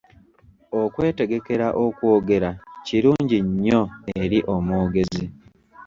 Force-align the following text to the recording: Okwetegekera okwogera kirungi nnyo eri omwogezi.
Okwetegekera 0.81 1.67
okwogera 1.85 2.49
kirungi 2.85 3.37
nnyo 3.47 3.81
eri 4.21 4.39
omwogezi. 4.55 5.25